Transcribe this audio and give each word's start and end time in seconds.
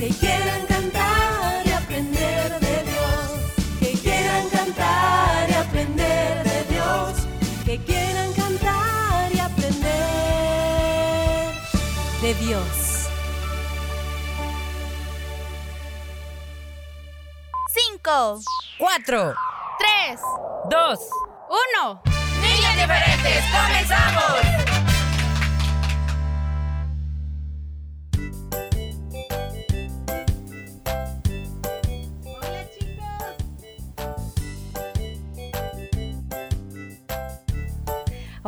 que 0.00 0.08
quieran 0.08 0.66
cantar 0.66 1.66
y 1.66 1.72
aprender 1.72 2.58
de 2.58 2.82
Dios, 2.84 3.30
que 3.80 3.92
quieran 4.00 4.48
cantar 4.48 5.50
y 5.50 5.52
aprender 5.52 6.42
de 6.42 6.64
Dios, 6.72 7.28
que 7.66 7.78
quieran 7.84 8.32
cantar 8.32 9.30
y 9.30 9.38
aprender 9.40 9.84
de 12.22 12.34
Dios. 12.34 13.08
Cinco, 17.68 18.40
Cuatro, 18.78 19.34
tres, 19.78 20.18
dos, 20.70 20.98
uno. 21.50 22.00
niños 22.40 22.74
diferentes, 22.74 23.44
comenzamos. 23.52 24.59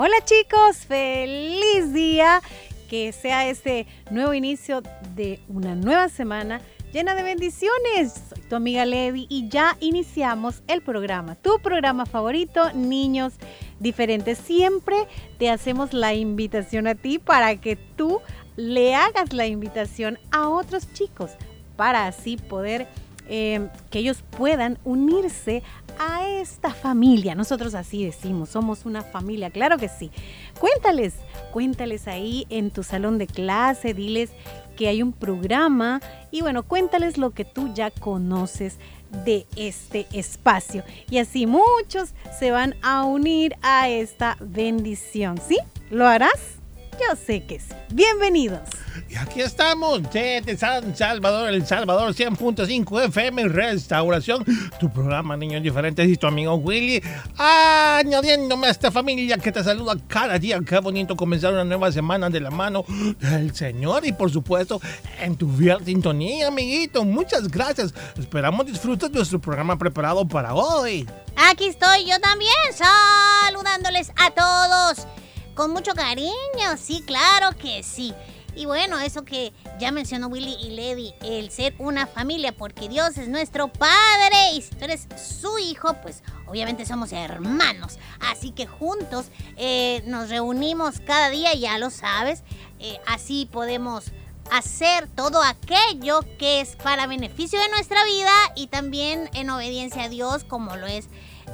Hola 0.04 0.16
chicos, 0.24 0.78
feliz 0.78 1.92
día. 1.92 2.42
Que 2.90 3.12
sea 3.12 3.48
este 3.48 3.86
nuevo 4.10 4.34
inicio 4.34 4.82
de 5.14 5.38
una 5.46 5.76
nueva 5.76 6.08
semana 6.08 6.60
llena 6.92 7.14
de 7.14 7.22
bendiciones. 7.22 8.12
Soy 8.28 8.42
tu 8.48 8.56
amiga 8.56 8.84
Levi 8.84 9.28
y 9.28 9.48
ya 9.48 9.76
iniciamos 9.78 10.64
el 10.66 10.82
programa, 10.82 11.36
tu 11.36 11.60
programa 11.60 12.04
favorito, 12.04 12.72
Niños 12.72 13.34
Diferentes. 13.78 14.38
Siempre 14.38 14.96
te 15.38 15.50
hacemos 15.50 15.92
la 15.92 16.14
invitación 16.14 16.88
a 16.88 16.96
ti 16.96 17.20
para 17.20 17.60
que 17.60 17.76
tú 17.76 18.20
le 18.56 18.96
hagas 18.96 19.32
la 19.32 19.46
invitación 19.46 20.18
a 20.32 20.48
otros 20.48 20.92
chicos 20.94 21.30
para 21.76 22.08
así 22.08 22.38
poder 22.38 22.88
eh, 23.28 23.68
que 23.90 24.00
ellos 24.00 24.24
puedan 24.36 24.78
unirse 24.82 25.62
a 26.02 26.28
esta 26.28 26.74
familia. 26.74 27.34
Nosotros 27.34 27.74
así 27.74 28.04
decimos, 28.04 28.48
somos 28.48 28.84
una 28.84 29.02
familia, 29.02 29.50
claro 29.50 29.78
que 29.78 29.88
sí. 29.88 30.10
Cuéntales, 30.58 31.14
cuéntales 31.52 32.08
ahí 32.08 32.46
en 32.50 32.70
tu 32.70 32.82
salón 32.82 33.18
de 33.18 33.26
clase, 33.26 33.94
diles 33.94 34.30
que 34.76 34.88
hay 34.88 35.02
un 35.02 35.12
programa 35.12 36.00
y 36.30 36.40
bueno, 36.40 36.62
cuéntales 36.64 37.18
lo 37.18 37.30
que 37.30 37.44
tú 37.44 37.72
ya 37.74 37.90
conoces 37.90 38.78
de 39.24 39.46
este 39.56 40.06
espacio. 40.12 40.82
Y 41.10 41.18
así 41.18 41.46
muchos 41.46 42.14
se 42.38 42.50
van 42.50 42.74
a 42.82 43.04
unir 43.04 43.54
a 43.62 43.88
esta 43.88 44.36
bendición, 44.40 45.38
¿sí? 45.38 45.58
¿Lo 45.90 46.06
harás? 46.06 46.61
Yo 47.08 47.16
sé 47.16 47.44
que 47.44 47.58
sí. 47.58 47.72
Bienvenidos. 47.90 48.60
Y 49.08 49.16
aquí 49.16 49.40
estamos 49.40 50.02
desde 50.12 50.56
San 50.56 50.94
Salvador, 50.96 51.48
El 51.48 51.66
Salvador 51.66 52.14
100.5 52.14 53.04
FM 53.06 53.48
Restauración, 53.48 54.44
tu 54.78 54.90
programa 54.90 55.36
Niños 55.36 55.62
Diferentes 55.62 56.06
y 56.08 56.16
tu 56.16 56.26
amigo 56.26 56.54
Willy, 56.54 57.02
añadiéndome 57.36 58.66
a 58.66 58.70
esta 58.70 58.90
familia 58.90 59.38
que 59.38 59.50
te 59.50 59.64
saluda 59.64 59.96
cada 60.06 60.38
día. 60.38 60.60
Qué 60.66 60.78
bonito 60.78 61.16
comenzar 61.16 61.52
una 61.52 61.64
nueva 61.64 61.90
semana 61.90 62.30
de 62.30 62.40
la 62.40 62.50
mano 62.50 62.84
del 63.20 63.54
Señor 63.54 64.06
y 64.06 64.12
por 64.12 64.30
supuesto 64.30 64.80
en 65.20 65.36
tu 65.36 65.48
fiel 65.50 65.84
sintonía, 65.84 66.48
amiguito. 66.48 67.04
Muchas 67.04 67.48
gracias. 67.48 67.94
Esperamos 68.18 68.66
disfrutes 68.66 69.10
de 69.10 69.16
nuestro 69.16 69.40
programa 69.40 69.78
preparado 69.78 70.26
para 70.26 70.54
hoy. 70.54 71.08
Aquí 71.50 71.66
estoy 71.66 72.04
yo 72.04 72.20
también 72.20 72.52
saludándoles 72.72 74.10
a 74.16 74.30
todos 74.30 75.06
con 75.54 75.70
mucho 75.70 75.94
cariño, 75.94 76.76
sí, 76.78 77.02
claro 77.06 77.56
que 77.56 77.82
sí. 77.82 78.14
Y 78.54 78.66
bueno, 78.66 78.98
eso 78.98 79.24
que 79.24 79.52
ya 79.80 79.92
mencionó 79.92 80.28
Willy 80.28 80.56
y 80.60 80.70
Lady, 80.76 81.14
el 81.22 81.50
ser 81.50 81.74
una 81.78 82.06
familia, 82.06 82.52
porque 82.52 82.88
Dios 82.88 83.16
es 83.16 83.28
nuestro 83.28 83.68
Padre 83.68 84.52
y 84.54 84.60
si 84.60 84.74
tú 84.74 84.84
eres 84.84 85.08
su 85.16 85.58
hijo, 85.58 85.94
pues 86.02 86.22
obviamente 86.46 86.84
somos 86.84 87.12
hermanos. 87.12 87.98
Así 88.20 88.50
que 88.50 88.66
juntos 88.66 89.26
eh, 89.56 90.02
nos 90.06 90.28
reunimos 90.28 91.00
cada 91.00 91.30
día, 91.30 91.54
ya 91.54 91.78
lo 91.78 91.88
sabes, 91.88 92.42
eh, 92.78 92.98
así 93.06 93.48
podemos 93.50 94.12
hacer 94.50 95.08
todo 95.08 95.42
aquello 95.42 96.20
que 96.38 96.60
es 96.60 96.76
para 96.76 97.06
beneficio 97.06 97.58
de 97.58 97.70
nuestra 97.70 98.04
vida 98.04 98.32
y 98.54 98.66
también 98.66 99.30
en 99.32 99.48
obediencia 99.48 100.04
a 100.04 100.08
Dios, 100.10 100.44
como 100.44 100.76
lo 100.76 100.86
es 100.86 101.08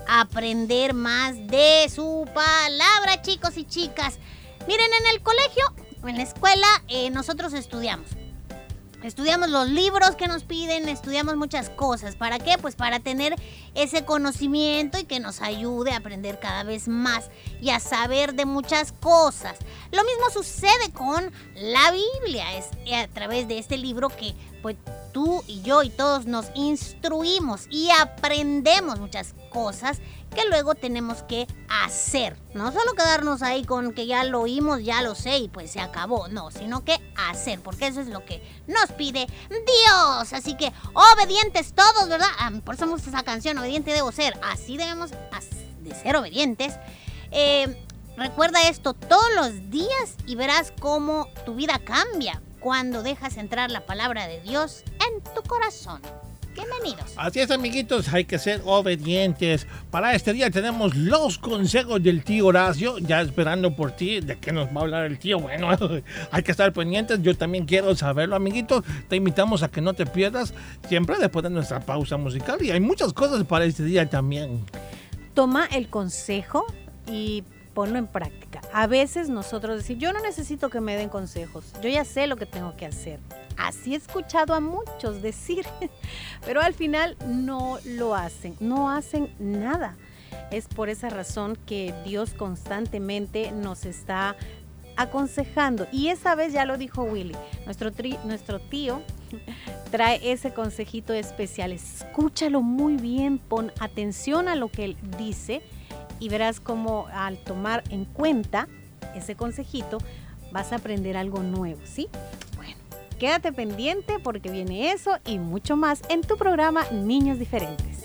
aprender 0.08 0.94
más 0.94 1.36
de 1.46 1.88
su 1.94 2.26
palabra, 2.34 3.22
chicos 3.22 3.56
y 3.56 3.64
chicas. 3.64 4.18
Miren, 4.66 4.90
en 5.00 5.14
el 5.14 5.22
colegio, 5.22 5.64
en 6.04 6.16
la 6.16 6.22
escuela, 6.22 6.66
eh, 6.88 7.10
nosotros 7.10 7.52
estudiamos. 7.52 8.08
Estudiamos 9.02 9.48
los 9.48 9.68
libros 9.68 10.16
que 10.16 10.26
nos 10.26 10.42
piden, 10.42 10.88
estudiamos 10.88 11.36
muchas 11.36 11.70
cosas. 11.70 12.16
¿Para 12.16 12.40
qué? 12.40 12.58
Pues 12.58 12.74
para 12.74 12.98
tener 12.98 13.36
ese 13.74 14.04
conocimiento 14.04 14.98
y 14.98 15.04
que 15.04 15.20
nos 15.20 15.40
ayude 15.40 15.92
a 15.92 15.98
aprender 15.98 16.40
cada 16.40 16.64
vez 16.64 16.88
más 16.88 17.30
y 17.60 17.70
a 17.70 17.78
saber 17.78 18.34
de 18.34 18.44
muchas 18.44 18.90
cosas. 18.90 19.56
Lo 19.92 20.02
mismo 20.02 20.30
sucede 20.32 20.90
con 20.92 21.30
la 21.54 21.92
Biblia. 21.92 22.56
Es 22.56 22.66
a 22.92 23.06
través 23.06 23.46
de 23.46 23.58
este 23.58 23.76
libro 23.76 24.08
que 24.08 24.34
tú 25.12 25.42
y 25.46 25.62
yo 25.62 25.82
y 25.82 25.90
todos 25.90 26.26
nos 26.26 26.46
instruimos 26.54 27.66
y 27.70 27.90
aprendemos 27.90 29.00
muchas 29.00 29.34
cosas 29.50 29.98
que 30.34 30.46
luego 30.48 30.74
tenemos 30.74 31.22
que 31.22 31.46
hacer. 31.68 32.36
No 32.54 32.70
solo 32.72 32.92
quedarnos 32.92 33.42
ahí 33.42 33.64
con 33.64 33.92
que 33.92 34.06
ya 34.06 34.24
lo 34.24 34.42
oímos, 34.42 34.84
ya 34.84 35.02
lo 35.02 35.14
sé 35.14 35.38
y 35.38 35.48
pues 35.48 35.70
se 35.70 35.80
acabó. 35.80 36.28
No, 36.28 36.50
sino 36.50 36.84
que 36.84 36.98
hacer, 37.28 37.60
porque 37.60 37.86
eso 37.86 38.00
es 38.00 38.08
lo 38.08 38.24
que 38.24 38.42
nos 38.66 38.92
pide 38.92 39.26
Dios. 39.48 40.32
Así 40.32 40.56
que 40.56 40.72
obedientes 40.92 41.72
todos, 41.74 42.08
¿verdad? 42.08 42.28
Ah, 42.38 42.52
por 42.64 42.74
eso 42.74 42.84
hemos 42.84 43.06
esa 43.06 43.22
canción, 43.22 43.58
obediente 43.58 43.92
debo 43.92 44.12
ser. 44.12 44.38
Así 44.42 44.76
debemos 44.76 45.10
de 45.10 45.94
ser 45.94 46.16
obedientes. 46.16 46.74
Eh, 47.30 47.84
recuerda 48.16 48.68
esto 48.68 48.94
todos 48.94 49.34
los 49.34 49.70
días 49.70 50.16
y 50.26 50.36
verás 50.36 50.72
cómo 50.78 51.28
tu 51.44 51.54
vida 51.54 51.80
cambia 51.84 52.40
cuando 52.68 53.02
dejas 53.02 53.38
entrar 53.38 53.70
la 53.70 53.86
palabra 53.86 54.28
de 54.28 54.42
Dios 54.42 54.84
en 55.08 55.24
tu 55.34 55.40
corazón. 55.40 56.02
Bienvenidos. 56.52 57.14
Así 57.16 57.40
es, 57.40 57.50
amiguitos, 57.50 58.12
hay 58.12 58.26
que 58.26 58.38
ser 58.38 58.60
obedientes. 58.66 59.66
Para 59.90 60.14
este 60.14 60.34
día 60.34 60.50
tenemos 60.50 60.94
los 60.94 61.38
consejos 61.38 62.02
del 62.02 62.22
tío 62.24 62.44
Horacio, 62.44 62.98
ya 62.98 63.22
esperando 63.22 63.74
por 63.74 63.92
ti. 63.92 64.20
¿De 64.20 64.36
qué 64.36 64.52
nos 64.52 64.68
va 64.68 64.80
a 64.80 64.80
hablar 64.80 65.06
el 65.06 65.18
tío? 65.18 65.38
Bueno, 65.38 65.70
hay 66.30 66.42
que 66.42 66.50
estar 66.50 66.70
pendientes. 66.74 67.22
Yo 67.22 67.34
también 67.34 67.64
quiero 67.64 67.96
saberlo, 67.96 68.36
amiguitos. 68.36 68.84
Te 69.08 69.16
invitamos 69.16 69.62
a 69.62 69.70
que 69.70 69.80
no 69.80 69.94
te 69.94 70.04
pierdas 70.04 70.52
siempre 70.86 71.16
después 71.18 71.44
de 71.44 71.48
nuestra 71.48 71.80
pausa 71.80 72.18
musical. 72.18 72.62
Y 72.62 72.70
hay 72.70 72.80
muchas 72.80 73.14
cosas 73.14 73.44
para 73.44 73.64
este 73.64 73.82
día 73.82 74.10
también. 74.10 74.66
Toma 75.32 75.64
el 75.72 75.88
consejo 75.88 76.66
y 77.10 77.44
ponlo 77.78 78.00
en 78.00 78.08
práctica. 78.08 78.60
A 78.72 78.88
veces 78.88 79.28
nosotros 79.28 79.76
decimos, 79.76 80.02
yo 80.02 80.12
no 80.12 80.18
necesito 80.18 80.68
que 80.68 80.80
me 80.80 80.96
den 80.96 81.08
consejos, 81.08 81.72
yo 81.80 81.88
ya 81.88 82.04
sé 82.04 82.26
lo 82.26 82.34
que 82.34 82.44
tengo 82.44 82.76
que 82.76 82.86
hacer. 82.86 83.20
Así 83.56 83.94
he 83.94 83.96
escuchado 83.96 84.52
a 84.52 84.58
muchos 84.58 85.22
decir, 85.22 85.64
pero 86.44 86.60
al 86.60 86.74
final 86.74 87.16
no 87.28 87.78
lo 87.84 88.16
hacen, 88.16 88.56
no 88.58 88.90
hacen 88.90 89.32
nada. 89.38 89.96
Es 90.50 90.66
por 90.66 90.88
esa 90.88 91.08
razón 91.08 91.56
que 91.66 91.94
Dios 92.04 92.34
constantemente 92.34 93.52
nos 93.52 93.84
está 93.84 94.34
aconsejando. 94.96 95.86
Y 95.92 96.08
esa 96.08 96.34
vez 96.34 96.52
ya 96.52 96.64
lo 96.64 96.78
dijo 96.78 97.04
Willy, 97.04 97.36
nuestro, 97.64 97.92
nuestro 98.24 98.58
tío 98.58 99.02
trae 99.92 100.32
ese 100.32 100.52
consejito 100.52 101.12
especial. 101.12 101.70
Escúchalo 101.70 102.60
muy 102.60 102.96
bien, 102.96 103.38
pon 103.38 103.70
atención 103.78 104.48
a 104.48 104.56
lo 104.56 104.68
que 104.68 104.84
él 104.84 104.96
dice 105.16 105.62
y 106.20 106.28
verás 106.28 106.60
cómo 106.60 107.06
al 107.12 107.38
tomar 107.38 107.84
en 107.90 108.04
cuenta 108.04 108.68
ese 109.14 109.34
consejito 109.34 109.98
vas 110.52 110.72
a 110.72 110.76
aprender 110.76 111.16
algo 111.16 111.42
nuevo, 111.42 111.80
¿sí? 111.84 112.08
Bueno, 112.56 112.76
quédate 113.18 113.52
pendiente 113.52 114.18
porque 114.18 114.50
viene 114.50 114.92
eso 114.92 115.18
y 115.24 115.38
mucho 115.38 115.76
más 115.76 116.02
en 116.08 116.22
tu 116.22 116.36
programa 116.36 116.84
Niños 116.90 117.38
Diferentes. 117.38 117.98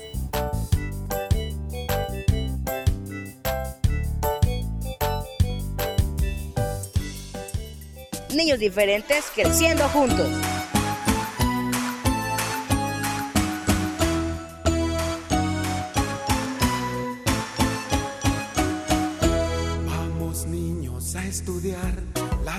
Niños 8.34 8.58
diferentes 8.58 9.26
creciendo 9.32 9.88
juntos. 9.90 10.28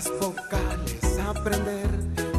Las 0.05 0.19
vocales, 0.19 1.19
aprender. 1.19 1.89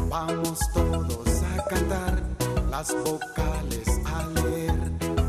Vamos 0.09 0.59
todos 0.73 1.27
a 1.27 1.63
cantar 1.65 2.23
las 2.69 2.93
vocales, 3.03 3.87
a 4.05 4.25
leer. 4.41 4.73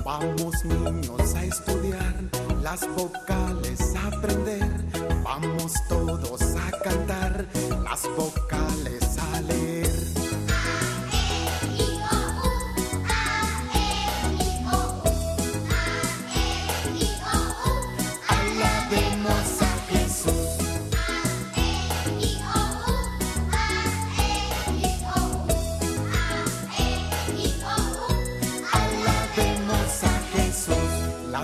Vamos 0.05 0.65
niños 0.65 1.35
a 1.35 1.45
estudiar 1.45 2.15
las 2.63 2.87
vocales, 2.97 3.95
a 3.97 4.17
aprender. 4.17 4.71
Vamos 5.23 5.73
todos 5.89 6.43
a 6.43 6.71
cantar 6.83 7.47
las 7.83 8.03
vocales, 8.17 9.19
a 9.33 9.41
leer. 9.43 9.88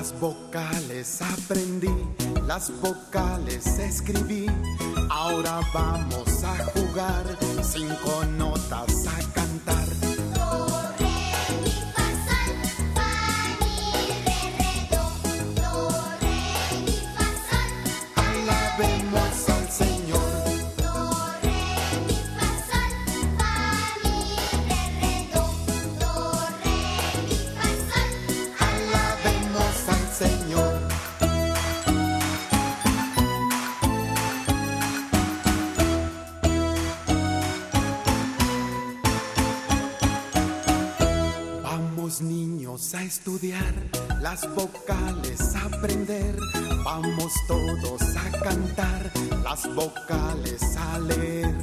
Las 0.05 0.21
vocales 0.21 1.23
aprendí, 1.23 1.89
las 2.47 2.71
vocales 2.83 3.67
escribí. 3.79 4.45
Ahora 5.09 5.61
vamos 5.73 6.45
a 6.45 6.63
jugar, 6.73 7.25
cinco 7.63 8.23
notas 8.37 9.07
a 9.07 9.33
cantar. 9.33 9.84
Las 44.35 44.53
vocales, 44.53 45.55
aprender. 45.55 46.37
Vamos 46.85 47.33
todos 47.47 48.03
a 48.17 48.31
cantar 48.43 49.13
las 49.45 49.73
vocales, 49.77 50.77
a 50.77 50.99
leer. 50.99 51.55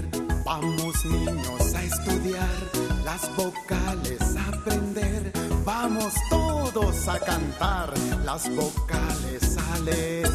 Vamos 0.46 1.06
niños 1.06 1.76
a 1.76 1.84
estudiar 1.84 2.60
las 3.04 3.24
vocales, 3.36 4.22
a 4.38 4.48
aprender. 4.56 5.34
Vamos 5.66 6.14
todos 6.30 7.10
a 7.10 7.20
cantar 7.20 7.94
las 8.24 8.50
vocales, 8.56 9.58
a 9.58 9.80
leer. 9.80 10.32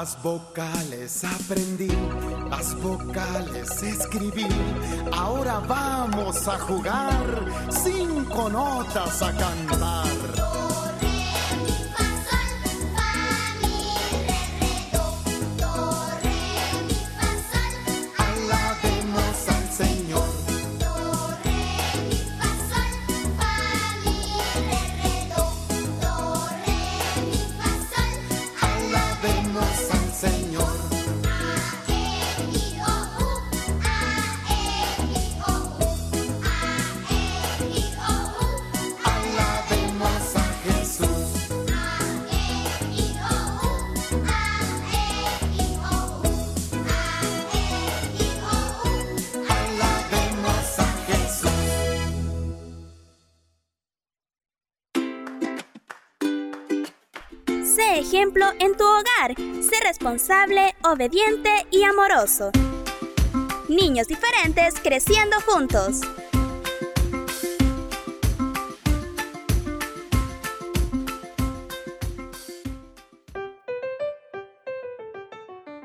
Las 0.00 0.22
vocales 0.22 1.24
aprendí, 1.24 1.90
las 2.48 2.72
vocales 2.76 3.82
escribí. 3.82 4.46
Ahora 5.12 5.58
vamos 5.58 6.46
a 6.46 6.56
jugar, 6.56 7.24
cinco 7.68 8.48
notas 8.48 9.20
a 9.22 9.32
cantar. 9.32 10.67
Responsable, 60.08 60.74
obediente 60.84 61.50
y 61.70 61.82
amoroso. 61.82 62.50
Niños 63.68 64.06
diferentes 64.08 64.80
creciendo 64.82 65.36
juntos. 65.42 66.00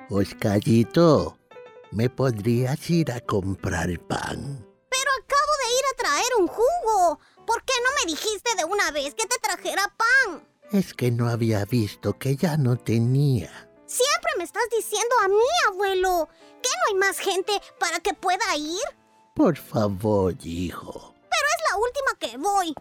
Oscarito, 0.10 1.38
¿me 1.92 2.10
podrías 2.10 2.90
ir 2.90 3.12
a 3.12 3.20
comprar 3.20 3.90
pan? 4.08 4.66
Pero 4.90 5.12
acabo 5.22 5.52
de 5.64 5.74
ir 5.74 5.86
a 5.92 5.98
traer 5.98 6.32
un 6.40 6.48
jugo. 6.48 7.20
¿Por 7.46 7.66
qué 7.66 7.74
no 7.84 7.90
me 8.00 8.10
dijiste 8.10 8.56
de 8.56 8.64
una 8.64 8.90
vez 8.92 9.16
que 9.16 9.26
te 9.26 9.36
trajera 9.42 9.94
pan? 9.98 10.48
Es 10.72 10.94
que 10.94 11.12
no 11.12 11.28
había 11.28 11.66
visto 11.66 12.18
que 12.18 12.38
ya 12.38 12.56
no 12.56 12.78
tenía. 12.78 13.73
A 15.24 15.28
mí, 15.28 15.36
abuelo, 15.70 16.28
que 16.62 16.70
no 16.70 16.84
hay 16.90 16.96
más 16.96 17.20
gente 17.20 17.54
para 17.80 18.00
que 18.00 18.14
pueda 18.14 18.56
ir. 18.58 18.82
Por 19.36 19.58
favor, 19.58 20.36
hijo. 20.44 21.14
Pero 21.30 21.48
es 21.56 21.64
la 21.70 21.78
última 21.78 22.18
que 22.20 22.38
voy. 22.38 22.74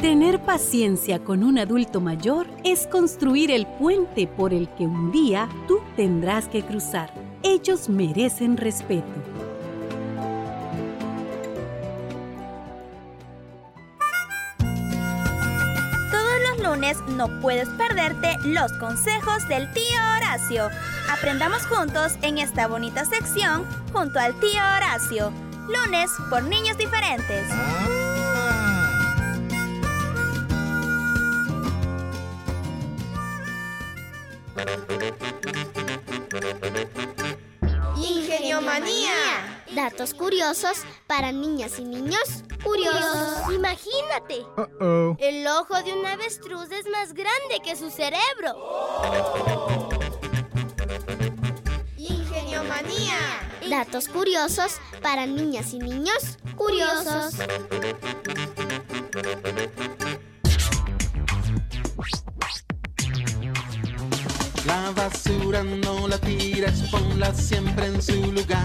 Tener 0.00 0.44
paciencia 0.44 1.24
con 1.24 1.42
un 1.42 1.58
adulto 1.58 2.00
mayor 2.00 2.46
es 2.62 2.86
construir 2.86 3.50
el 3.50 3.66
puente 3.66 4.26
por 4.26 4.52
el 4.52 4.68
que 4.74 4.86
un 4.86 5.10
día 5.10 5.48
tú 5.66 5.80
tendrás 5.96 6.46
que 6.46 6.62
cruzar. 6.62 7.14
Ellos 7.42 7.88
merecen 7.88 8.58
respeto. 8.58 9.33
no 17.08 17.40
puedes 17.40 17.68
perderte 17.70 18.36
los 18.44 18.70
consejos 18.74 19.48
del 19.48 19.72
tío 19.72 20.00
Horacio. 20.16 20.68
Aprendamos 21.10 21.66
juntos 21.66 22.12
en 22.20 22.36
esta 22.36 22.66
bonita 22.66 23.06
sección 23.06 23.64
junto 23.92 24.18
al 24.18 24.38
tío 24.38 24.60
Horacio. 24.76 25.32
Lunes 25.66 26.10
por 26.28 26.42
niños 26.42 26.76
diferentes. 26.76 27.48
Ingenio 37.96 38.60
manía. 38.60 39.53
Datos 39.74 40.14
curiosos 40.14 40.78
para 41.08 41.32
niñas 41.32 41.78
y 41.80 41.84
niños 41.84 42.44
curiosos. 42.62 43.52
Imagínate. 43.52 44.46
El 45.18 45.46
ojo 45.48 45.82
de 45.82 45.92
un 45.92 46.06
avestruz 46.06 46.70
es 46.70 46.86
más 46.88 47.12
grande 47.12 47.60
que 47.64 47.74
su 47.74 47.90
cerebro. 47.90 48.54
Ingeniomanía. 51.96 53.18
Datos 53.68 54.08
curiosos 54.08 54.76
para 55.02 55.26
niñas 55.26 55.72
y 55.72 55.78
niños 55.78 56.38
curiosos. 56.56 57.34
La 64.66 64.90
basura 64.92 65.62
no 65.62 66.06
la 66.06 66.18
tires, 66.18 66.82
ponla 66.90 67.34
siempre 67.34 67.86
en 67.86 68.00
su 68.00 68.32
lugar. 68.32 68.64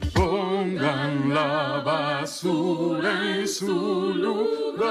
Pongan 0.81 1.31
la 1.31 1.83
basura 1.85 3.37
en 3.37 3.47
su 3.47 4.15
lugar. 4.15 4.89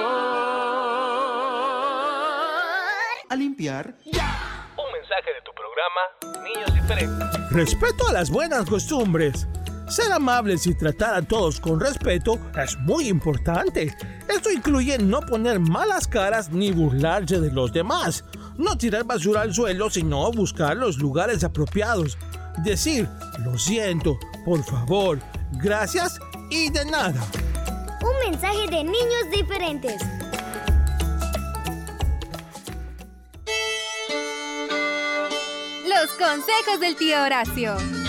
A 3.29 3.35
limpiar. 3.35 3.97
Un 4.07 4.93
mensaje 4.93 5.31
de 5.35 5.43
tu 5.45 5.51
programa, 5.53 6.45
Niños 6.45 6.73
Diferentes. 6.75 7.51
Respeto 7.51 8.09
a 8.09 8.13
las 8.13 8.31
buenas 8.31 8.67
costumbres. 8.71 9.49
Ser 9.89 10.13
amables 10.13 10.65
y 10.69 10.79
tratar 10.79 11.15
a 11.15 11.23
todos 11.23 11.59
con 11.59 11.81
respeto 11.81 12.39
es 12.57 12.79
muy 12.79 13.09
importante. 13.09 13.93
Esto 14.29 14.53
incluye 14.53 14.97
no 14.99 15.19
poner 15.23 15.59
malas 15.59 16.07
caras 16.07 16.53
ni 16.53 16.71
burlarse 16.71 17.41
de 17.41 17.51
los 17.51 17.73
demás. 17.73 18.25
No 18.57 18.79
tirar 18.79 19.03
basura 19.03 19.41
al 19.41 19.53
suelo, 19.53 19.91
sino 19.91 20.31
buscar 20.31 20.77
los 20.77 20.99
lugares 20.99 21.43
apropiados. 21.43 22.17
Decir, 22.63 23.09
lo 23.39 23.57
siento, 23.57 24.19
por 24.45 24.63
favor, 24.63 25.19
gracias 25.53 26.19
y 26.51 26.69
de 26.71 26.85
nada. 26.85 27.27
Un 28.03 28.31
mensaje 28.31 28.67
de 28.69 28.85
niños 28.85 29.31
diferentes. 29.35 30.03
Los 35.89 36.11
consejos 36.19 36.81
del 36.81 36.97
tío 36.97 37.23
Horacio. 37.23 38.00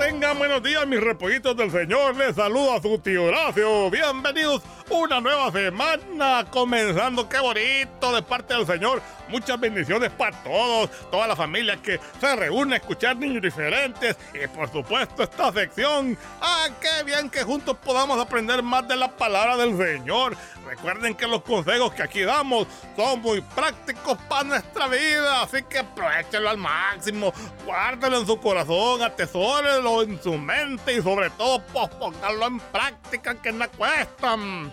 Tengan 0.00 0.38
buenos 0.38 0.62
días, 0.62 0.86
mis 0.86 0.98
repollitos 0.98 1.54
del 1.54 1.70
Señor. 1.70 2.16
Les 2.16 2.34
saludo 2.34 2.72
a 2.72 2.80
su 2.80 2.98
tío 3.00 3.24
Horacio. 3.24 3.90
Bienvenidos 3.90 4.62
una 4.88 5.20
nueva 5.20 5.52
semana 5.52 6.46
comenzando. 6.50 7.28
Qué 7.28 7.38
bonito 7.38 8.10
de 8.10 8.22
parte 8.22 8.54
del 8.54 8.66
Señor. 8.66 9.02
Muchas 9.28 9.60
bendiciones 9.60 10.10
para 10.10 10.42
todos, 10.42 10.90
toda 11.10 11.26
la 11.26 11.36
familia 11.36 11.76
que 11.76 12.00
se 12.18 12.34
reúne 12.34 12.76
a 12.76 12.78
escuchar 12.78 13.18
niños 13.18 13.42
diferentes 13.42 14.16
y 14.32 14.46
por 14.48 14.72
supuesto 14.72 15.22
esta 15.22 15.52
sección. 15.52 16.16
Ah, 16.40 16.68
qué 16.80 17.04
bien 17.04 17.28
que 17.28 17.42
juntos 17.42 17.76
podamos 17.84 18.18
aprender 18.18 18.62
más 18.62 18.88
de 18.88 18.96
la 18.96 19.08
palabra 19.08 19.58
del 19.58 19.76
Señor. 19.76 20.34
Recuerden 20.70 21.16
que 21.16 21.26
los 21.26 21.42
consejos 21.42 21.92
que 21.94 22.04
aquí 22.04 22.20
damos 22.20 22.68
son 22.94 23.20
muy 23.22 23.40
prácticos 23.40 24.16
para 24.28 24.44
nuestra 24.44 24.86
vida, 24.86 25.42
así 25.42 25.64
que 25.64 25.80
aprovechenlo 25.80 26.48
al 26.48 26.58
máximo, 26.58 27.34
guárdenlo 27.66 28.20
en 28.20 28.26
su 28.28 28.38
corazón, 28.38 29.02
atesórenlo 29.02 30.02
en 30.04 30.22
su 30.22 30.38
mente 30.38 30.94
y 30.94 31.02
sobre 31.02 31.28
todo 31.30 31.60
pues, 31.72 31.88
pónganlo 31.88 32.46
en 32.46 32.60
práctica 32.60 33.34
que 33.42 33.50
no 33.50 33.68
cuestan. 33.72 34.72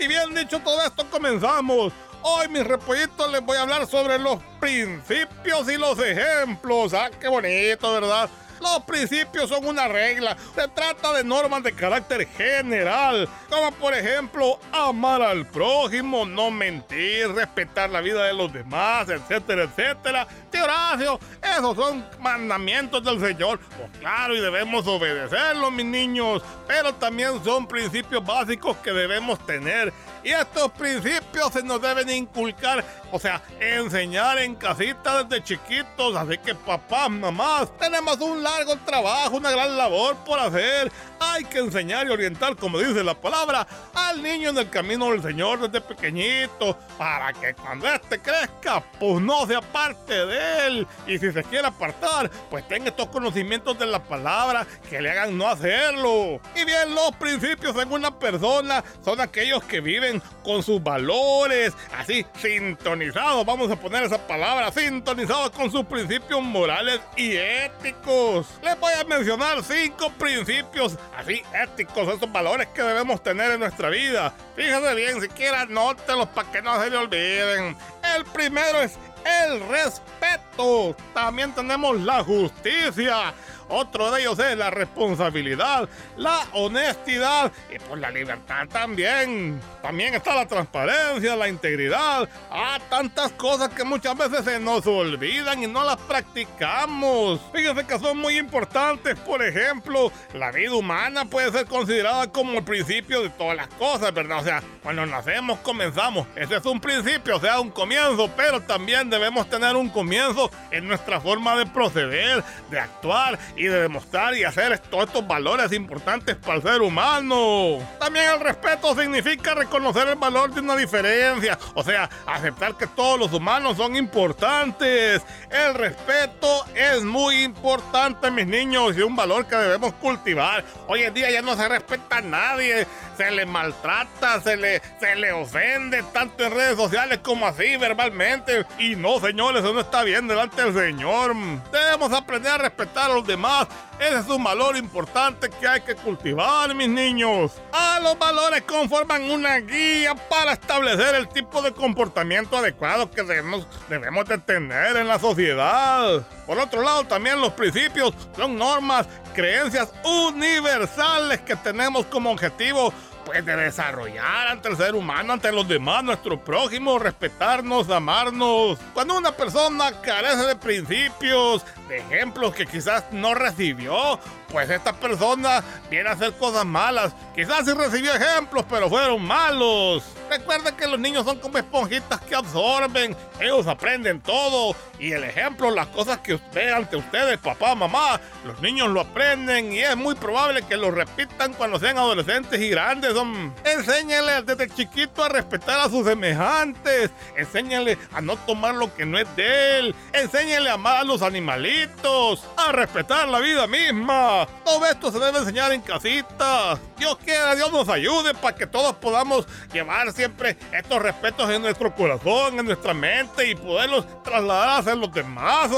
Y 0.00 0.08
bien 0.08 0.34
dicho 0.34 0.58
todo 0.58 0.82
esto, 0.84 1.08
comenzamos. 1.08 1.92
Hoy, 2.22 2.48
mis 2.48 2.66
repollitos, 2.66 3.30
les 3.30 3.40
voy 3.40 3.56
a 3.56 3.62
hablar 3.62 3.86
sobre 3.86 4.18
los 4.18 4.42
principios 4.58 5.70
y 5.70 5.76
los 5.76 5.96
ejemplos. 6.00 6.92
Ah, 6.92 7.08
qué 7.20 7.28
bonito, 7.28 7.92
¿verdad? 7.92 8.28
Los 8.60 8.82
principios 8.84 9.48
son 9.48 9.66
una 9.66 9.88
regla. 9.88 10.36
Se 10.54 10.68
trata 10.68 11.12
de 11.12 11.24
normas 11.24 11.62
de 11.62 11.72
carácter 11.72 12.26
general, 12.28 13.28
como 13.48 13.72
por 13.72 13.94
ejemplo 13.94 14.58
amar 14.72 15.22
al 15.22 15.46
prójimo, 15.46 16.24
no 16.24 16.50
mentir, 16.50 17.28
respetar 17.32 17.90
la 17.90 18.00
vida 18.00 18.24
de 18.24 18.32
los 18.32 18.52
demás, 18.52 19.08
etcétera, 19.08 19.64
etcétera. 19.64 20.26
Tío 20.50 20.64
Horacio, 20.64 21.20
esos 21.42 21.76
son 21.76 22.04
mandamientos 22.20 23.02
del 23.02 23.20
Señor. 23.20 23.58
Pues 23.58 23.90
claro, 23.98 24.34
y 24.34 24.40
debemos 24.40 24.86
obedecerlos, 24.86 25.72
mis 25.72 25.86
niños. 25.86 26.42
Pero 26.66 26.94
también 26.94 27.42
son 27.44 27.66
principios 27.66 28.24
básicos 28.24 28.76
que 28.78 28.92
debemos 28.92 29.44
tener. 29.46 29.92
Y 30.26 30.32
estos 30.32 30.72
principios 30.72 31.52
se 31.52 31.62
nos 31.62 31.80
deben 31.80 32.10
inculcar, 32.10 32.84
o 33.12 33.18
sea, 33.20 33.40
enseñar 33.60 34.38
en 34.38 34.56
casita 34.56 35.22
desde 35.22 35.44
chiquitos. 35.44 36.16
Así 36.16 36.36
que 36.38 36.52
papás, 36.52 37.08
mamás, 37.08 37.68
tenemos 37.78 38.18
un 38.18 38.42
largo 38.42 38.74
trabajo, 38.78 39.36
una 39.36 39.52
gran 39.52 39.76
labor 39.76 40.16
por 40.24 40.40
hacer. 40.40 40.90
Hay 41.20 41.44
que 41.44 41.58
enseñar 41.58 42.08
y 42.08 42.10
orientar, 42.10 42.56
como 42.56 42.80
dice 42.80 43.04
la 43.04 43.14
palabra, 43.14 43.68
al 43.94 44.20
niño 44.20 44.50
en 44.50 44.58
el 44.58 44.68
camino 44.68 45.12
del 45.12 45.22
Señor 45.22 45.60
desde 45.60 45.80
pequeñito, 45.80 46.76
para 46.98 47.32
que 47.32 47.54
cuando 47.54 47.86
éste 47.86 48.18
crezca, 48.18 48.82
pues 48.98 49.22
no 49.22 49.46
se 49.46 49.54
aparte 49.54 50.26
de 50.26 50.66
él. 50.66 50.86
Y 51.06 51.18
si 51.20 51.30
se 51.30 51.44
quiere 51.44 51.68
apartar, 51.68 52.28
pues 52.50 52.66
tenga 52.66 52.88
estos 52.88 53.06
conocimientos 53.10 53.78
de 53.78 53.86
la 53.86 54.02
palabra 54.02 54.66
que 54.90 55.00
le 55.00 55.08
hagan 55.08 55.38
no 55.38 55.46
hacerlo. 55.46 56.40
Y 56.56 56.64
bien, 56.64 56.96
los 56.96 57.14
principios 57.14 57.76
en 57.76 57.92
una 57.92 58.18
persona 58.18 58.82
son 59.04 59.20
aquellos 59.20 59.62
que 59.62 59.80
viven 59.80 60.15
con 60.42 60.62
sus 60.62 60.82
valores, 60.82 61.72
así 61.96 62.26
sintonizados, 62.40 63.44
vamos 63.44 63.70
a 63.70 63.76
poner 63.76 64.04
esa 64.04 64.18
palabra, 64.26 64.70
sintonizados 64.72 65.50
con 65.50 65.70
sus 65.70 65.84
principios 65.84 66.42
morales 66.42 67.00
y 67.16 67.36
éticos. 67.36 68.46
Les 68.62 68.78
voy 68.78 68.92
a 68.92 69.04
mencionar 69.04 69.62
cinco 69.62 70.10
principios 70.18 70.96
así 71.16 71.42
éticos, 71.54 72.08
esos 72.08 72.30
valores 72.30 72.68
que 72.68 72.82
debemos 72.82 73.22
tener 73.22 73.52
en 73.52 73.60
nuestra 73.60 73.90
vida. 73.90 74.32
Fíjese 74.54 74.94
bien, 74.94 75.20
siquiera 75.20 75.62
anótelos 75.62 76.28
para 76.28 76.50
que 76.50 76.62
no 76.62 76.80
se 76.82 76.90
le 76.90 76.96
olviden. 76.96 77.76
El 78.16 78.24
primero 78.26 78.80
es 78.80 78.98
el 79.26 79.60
respeto. 79.68 80.96
También 81.12 81.52
tenemos 81.52 82.00
la 82.00 82.22
justicia. 82.22 83.34
Otro 83.68 84.12
de 84.12 84.20
ellos 84.20 84.38
es 84.38 84.56
la 84.56 84.70
responsabilidad, 84.70 85.88
la 86.16 86.46
honestidad 86.52 87.50
y 87.74 87.78
por 87.80 87.98
la 87.98 88.10
libertad 88.10 88.68
también. 88.70 89.60
También 89.82 90.14
está 90.14 90.34
la 90.34 90.46
transparencia, 90.46 91.34
la 91.34 91.48
integridad. 91.48 92.28
Ah, 92.50 92.78
tantas 92.88 93.32
cosas 93.32 93.68
que 93.70 93.84
muchas 93.84 94.16
veces 94.16 94.44
se 94.44 94.60
nos 94.60 94.86
olvidan 94.86 95.62
y 95.62 95.66
no 95.66 95.84
las 95.84 95.96
practicamos. 95.96 97.40
Fíjense 97.52 97.84
que 97.84 97.98
son 97.98 98.18
muy 98.18 98.38
importantes. 98.38 99.18
Por 99.20 99.42
ejemplo, 99.42 100.12
la 100.32 100.52
vida 100.52 100.74
humana 100.74 101.24
puede 101.24 101.50
ser 101.50 101.66
considerada 101.66 102.30
como 102.30 102.58
el 102.58 102.64
principio 102.64 103.22
de 103.22 103.30
todas 103.30 103.56
las 103.56 103.68
cosas, 103.68 104.12
¿verdad? 104.14 104.40
O 104.40 104.44
sea, 104.44 104.62
cuando 104.82 105.04
nacemos 105.06 105.58
comenzamos. 105.60 106.26
Ese 106.36 106.56
es 106.56 106.64
un 106.66 106.80
principio, 106.80 107.36
o 107.36 107.40
sea, 107.40 107.60
un 107.60 107.70
comienzo, 107.70 108.30
pero 108.36 108.60
también 108.60 109.10
debemos 109.10 109.48
tener 109.48 109.74
un 109.74 109.88
comienzo 109.88 110.50
en 110.70 110.86
nuestra 110.86 111.20
forma 111.20 111.56
de 111.56 111.66
proceder, 111.66 112.44
de 112.70 112.78
actuar 112.78 113.38
y 113.56 113.64
de 113.64 113.82
demostrar 113.82 114.34
y 114.34 114.44
hacer 114.44 114.78
todos 114.78 115.06
estos 115.06 115.26
valores 115.26 115.72
importantes 115.72 116.36
para 116.36 116.56
el 116.56 116.62
ser 116.62 116.82
humano. 116.82 117.78
También 117.98 118.30
el 118.30 118.40
respeto 118.40 118.94
significa 118.94 119.54
reconocer 119.54 120.08
el 120.08 120.16
valor 120.16 120.52
de 120.52 120.60
una 120.60 120.76
diferencia, 120.76 121.58
o 121.74 121.82
sea, 121.82 122.08
aceptar 122.26 122.76
que 122.76 122.86
todos 122.86 123.18
los 123.18 123.32
humanos 123.32 123.76
son 123.76 123.96
importantes. 123.96 125.22
El 125.50 125.74
respeto 125.74 126.64
es 126.74 127.02
muy 127.02 127.42
importante, 127.42 128.30
mis 128.30 128.46
niños, 128.46 128.96
y 128.96 129.02
un 129.02 129.16
valor 129.16 129.46
que 129.46 129.56
debemos 129.56 129.94
cultivar. 129.94 130.64
Hoy 130.88 131.02
en 131.02 131.14
día 131.14 131.30
ya 131.30 131.42
no 131.42 131.56
se 131.56 131.68
respeta 131.68 132.18
a 132.18 132.20
nadie, 132.20 132.86
se 133.16 133.30
le 133.30 133.46
maltrata, 133.46 134.40
se 134.40 134.56
le, 134.56 134.82
se 135.00 135.16
le 135.16 135.32
ofende, 135.32 136.02
tanto 136.12 136.44
en 136.44 136.52
redes 136.52 136.76
sociales 136.76 137.20
como 137.22 137.46
así, 137.46 137.76
verbalmente. 137.76 138.66
Y 138.78 138.96
no, 138.96 139.20
señores, 139.20 139.62
eso 139.62 139.72
no 139.72 139.80
está 139.80 140.02
bien 140.02 140.28
delante 140.28 140.62
del 140.62 140.74
Señor. 140.74 141.34
Debemos 141.72 142.12
aprender 142.12 142.52
a 142.52 142.58
respetar 142.58 143.10
a 143.10 143.14
los 143.14 143.26
demás 143.26 143.66
Ese 143.98 144.18
es 144.18 144.28
un 144.28 144.44
valor 144.44 144.76
importante 144.76 145.48
que 145.48 145.66
hay 145.66 145.80
que 145.80 145.94
cultivar, 145.94 146.74
mis 146.74 146.88
niños. 146.88 147.52
Ah, 147.72 147.98
los 148.02 148.18
valores 148.18 148.60
conforman 148.62 149.30
una 149.30 149.56
guía 149.56 150.14
para 150.28 150.52
establecer 150.52 151.14
el 151.14 151.26
tipo 151.28 151.62
de 151.62 151.72
comportamiento 151.72 152.58
adecuado 152.58 153.10
que 153.10 153.22
debemos, 153.22 153.66
debemos 153.88 154.26
de 154.26 154.36
tener 154.36 154.98
en 154.98 155.08
la 155.08 155.18
sociedad. 155.18 156.26
Por 156.46 156.58
otro 156.58 156.82
lado, 156.82 157.04
también 157.04 157.40
los 157.40 157.54
principios 157.54 158.12
son 158.36 158.58
normas, 158.58 159.06
creencias 159.34 159.90
universales 160.04 161.40
que 161.40 161.56
tenemos 161.56 162.04
como 162.06 162.30
objetivo 162.30 162.92
pues 163.26 163.44
de 163.44 163.56
desarrollar 163.56 164.46
ante 164.46 164.68
el 164.68 164.76
ser 164.76 164.94
humano, 164.94 165.32
ante 165.32 165.50
los 165.50 165.66
demás, 165.66 166.04
nuestro 166.04 166.42
prójimo, 166.42 166.96
respetarnos, 166.96 167.90
amarnos. 167.90 168.78
Cuando 168.94 169.18
una 169.18 169.32
persona 169.32 170.00
carece 170.00 170.46
de 170.46 170.54
principios, 170.54 171.64
de 171.88 171.98
ejemplos 171.98 172.54
que 172.54 172.66
quizás 172.66 173.04
no 173.10 173.34
recibió, 173.34 174.20
pues 174.56 174.70
esta 174.70 174.94
persona 174.94 175.62
viene 175.90 176.08
a 176.08 176.12
hacer 176.12 176.32
cosas 176.32 176.64
malas. 176.64 177.14
Quizás 177.34 177.66
sí 177.66 177.74
recibió 177.74 178.14
ejemplos, 178.14 178.64
pero 178.70 178.88
fueron 178.88 179.22
malos. 179.22 180.02
Recuerden 180.30 180.74
que 180.74 180.86
los 180.86 180.98
niños 180.98 181.26
son 181.26 181.38
como 181.38 181.58
esponjitas 181.58 182.20
que 182.22 182.34
absorben, 182.34 183.14
ellos 183.38 183.66
aprenden 183.66 184.20
todo 184.20 184.74
y 184.98 185.12
el 185.12 185.24
ejemplo, 185.24 185.70
las 185.70 185.86
cosas 185.88 186.18
que 186.18 186.40
ve 186.52 186.72
ante 186.72 186.96
ustedes, 186.96 187.38
papá, 187.38 187.74
mamá, 187.74 188.20
los 188.44 188.60
niños 188.60 188.88
lo 188.88 189.02
aprenden 189.02 189.72
y 189.72 189.80
es 189.80 189.96
muy 189.96 190.14
probable 190.14 190.62
que 190.62 190.76
lo 190.76 190.90
repitan 190.90 191.52
cuando 191.52 191.78
sean 191.78 191.98
adolescentes 191.98 192.60
y 192.60 192.70
grandes. 192.70 193.12
Son... 193.12 193.54
Desde 193.64 194.68
chiquito 194.70 195.22
a 195.22 195.28
respetar 195.28 195.80
a 195.80 195.88
sus 195.88 196.06
semejantes, 196.06 197.10
enséñale 197.36 197.98
a 198.12 198.20
no 198.20 198.36
tomar 198.36 198.74
lo 198.74 198.92
que 198.94 199.04
no 199.04 199.18
es 199.18 199.36
de 199.36 199.78
él, 199.78 199.94
enséñale 200.12 200.70
a 200.70 200.74
amar 200.74 200.96
a 200.98 201.04
los 201.04 201.22
animalitos, 201.22 202.44
a 202.56 202.72
respetar 202.72 203.28
la 203.28 203.38
vida 203.38 203.66
misma. 203.66 204.45
Todo 204.64 204.86
esto 204.86 205.12
se 205.12 205.18
debe 205.18 205.38
enseñar 205.38 205.72
en 205.72 205.80
casita. 205.80 206.78
Dios 206.98 207.16
quiera, 207.24 207.54
Dios 207.54 207.70
nos 207.72 207.88
ayude 207.88 208.34
para 208.34 208.54
que 208.54 208.66
todos 208.66 208.94
podamos 208.96 209.46
llevar 209.72 210.12
siempre 210.12 210.56
estos 210.72 211.02
respetos 211.02 211.50
en 211.50 211.62
nuestro 211.62 211.94
corazón, 211.94 212.58
en 212.58 212.66
nuestra 212.66 212.94
mente 212.94 213.48
y 213.50 213.54
poderlos 213.54 214.04
trasladar 214.22 214.80
hacia 214.80 214.94
los 214.94 215.12
demás. 215.12 215.70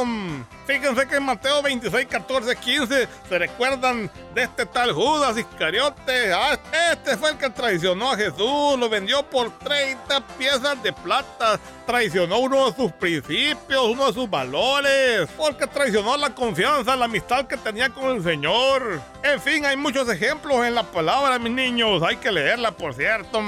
Fíjense 0.67 1.09
que 1.09 1.17
en 1.17 1.23
Mateo 1.23 1.63
26, 1.63 2.07
14, 2.07 2.55
15 2.55 3.09
se 3.29 3.39
recuerdan 3.39 4.11
de 4.35 4.43
este 4.43 4.67
tal 4.67 4.93
Judas 4.93 5.39
Iscariote. 5.39 6.33
Ah, 6.33 6.59
este 6.93 7.17
fue 7.17 7.31
el 7.31 7.39
que 7.39 7.49
traicionó 7.49 8.13
a 8.13 8.17
Jesús, 8.17 8.79
lo 8.79 8.89
vendió 8.91 9.23
por 9.23 9.51
30 9.61 10.21
piezas 10.37 10.83
de 10.83 10.93
plata. 10.93 11.59
Traicionó 11.87 12.41
uno 12.41 12.71
de 12.71 12.77
sus 12.77 12.93
principios, 12.93 13.87
uno 13.87 14.09
de 14.09 14.13
sus 14.13 14.29
valores, 14.29 15.27
porque 15.39 15.67
traicionó 15.67 16.19
la 16.19 16.35
confianza, 16.35 16.95
la 16.97 17.07
amistad 17.07 17.47
que 17.47 17.57
tenía 17.57 17.89
con 17.89 18.17
el 18.17 18.23
Señor. 18.23 19.01
En 19.23 19.41
fin, 19.41 19.65
hay 19.65 19.77
muchos 19.77 20.07
ejemplos 20.11 20.67
en 20.67 20.75
la 20.75 20.83
palabra, 20.83 21.08
mis 21.39 21.53
niños. 21.53 22.03
Hay 22.03 22.17
que 22.17 22.31
leerla, 22.31 22.71
por 22.73 22.93
cierto. 22.95 23.41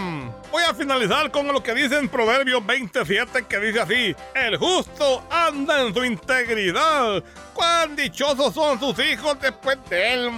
Voy 0.50 0.64
a 0.64 0.74
finalizar 0.74 1.30
con 1.30 1.46
lo 1.46 1.62
que 1.62 1.74
dice 1.74 1.96
en 1.96 2.08
Proverbios 2.08 2.64
27, 2.66 3.46
que 3.46 3.58
dice 3.60 3.80
así: 3.80 4.16
El 4.34 4.56
justo 4.56 5.22
anda 5.30 5.82
en 5.82 5.94
su 5.94 6.04
integridad. 6.04 7.22
Cuán 7.54 7.94
dichosos 7.94 8.54
son 8.54 8.80
sus 8.80 8.98
hijos 8.98 9.36
después 9.40 9.78
de 9.88 10.14
él. 10.14 10.30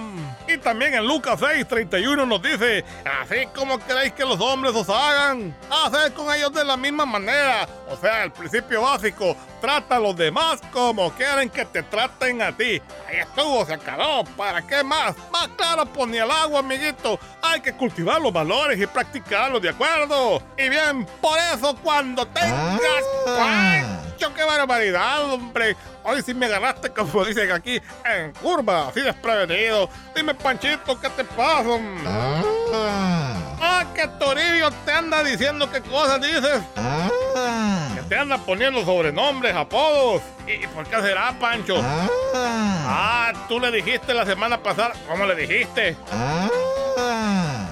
Y 0.47 0.57
también 0.57 0.93
en 0.93 1.07
Lucas 1.07 1.39
6, 1.39 1.67
31 1.67 2.25
nos 2.27 2.41
dice: 2.43 2.85
Así 3.21 3.47
como 3.55 3.79
queréis 3.79 4.13
que 4.13 4.23
los 4.23 4.39
hombres 4.39 4.75
os 4.75 4.89
hagan, 4.89 5.55
haced 5.71 6.13
con 6.13 6.33
ellos 6.33 6.53
de 6.53 6.63
la 6.63 6.77
misma 6.77 7.05
manera. 7.05 7.67
O 7.89 7.97
sea, 7.97 8.23
el 8.23 8.31
principio 8.31 8.83
básico: 8.83 9.35
trata 9.61 9.95
a 9.95 9.99
los 9.99 10.15
demás 10.15 10.61
como 10.71 11.11
quieren 11.13 11.49
que 11.49 11.65
te 11.65 11.81
traten 11.81 12.41
a 12.41 12.55
ti. 12.55 12.81
Ahí 13.07 13.17
estuvo, 13.19 13.65
se 13.65 13.73
acabó. 13.73 14.25
¿Para 14.37 14.61
qué 14.61 14.83
más? 14.83 15.15
Más 15.31 15.47
claro, 15.57 15.85
pues 15.87 16.07
ni 16.07 16.17
el 16.17 16.29
agua, 16.29 16.59
amiguito. 16.59 17.19
Hay 17.41 17.61
que 17.61 17.73
cultivar 17.73 18.21
los 18.21 18.31
valores 18.31 18.79
y 18.79 18.85
practicarlos, 18.85 19.61
¿de 19.61 19.69
acuerdo? 19.69 20.02
Y 20.57 20.69
bien, 20.69 21.05
por 21.21 21.37
eso 21.53 21.75
cuando 21.81 22.27
tengas... 22.27 22.79
¡Pancho, 23.25 24.33
qué 24.33 24.43
barbaridad, 24.43 25.31
hombre! 25.31 25.77
Hoy 26.03 26.21
sí 26.21 26.33
me 26.33 26.47
agarraste, 26.47 26.89
como 26.89 27.23
dicen 27.23 27.49
aquí, 27.51 27.81
en 28.03 28.33
curva, 28.33 28.89
así 28.89 28.99
desprevenido. 28.99 29.89
Dime, 30.13 30.33
Panchito, 30.33 30.99
¿qué 30.99 31.09
te 31.09 31.23
pasa? 31.23 31.79
Ah, 33.61 33.85
que 33.95 34.05
Toribio 34.19 34.69
te 34.85 34.91
anda 34.91 35.23
diciendo 35.23 35.71
qué 35.71 35.79
cosas 35.79 36.19
dices. 36.21 36.61
Que 37.95 38.01
te 38.09 38.17
anda 38.17 38.37
poniendo 38.37 38.83
sobrenombres, 38.83 39.55
apodos. 39.55 40.21
¿Y 40.45 40.67
por 40.67 40.85
qué 40.85 41.01
será, 41.01 41.33
Pancho? 41.39 41.81
Ah, 42.35 43.31
tú 43.47 43.61
le 43.61 43.71
dijiste 43.71 44.13
la 44.13 44.25
semana 44.25 44.61
pasada. 44.61 44.91
¿Cómo 45.07 45.25
le 45.25 45.35
dijiste? 45.35 45.95